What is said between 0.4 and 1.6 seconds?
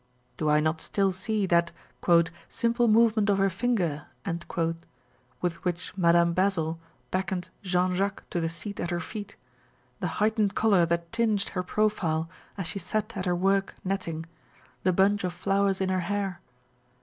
I not still see